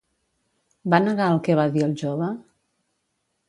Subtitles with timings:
[0.93, 2.33] Va negar el que va dir el jove?